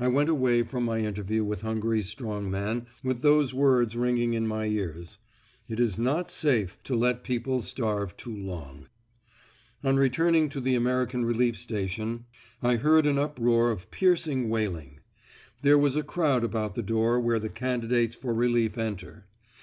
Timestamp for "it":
5.68-5.78